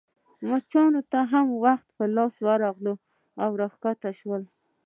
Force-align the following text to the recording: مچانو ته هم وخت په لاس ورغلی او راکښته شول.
مچانو 0.49 1.01
ته 1.11 1.19
هم 1.31 1.47
وخت 1.65 1.87
په 1.97 2.03
لاس 2.15 2.35
ورغلی 2.47 2.95
او 3.43 3.49
راکښته 3.61 4.09
شول. 4.19 4.43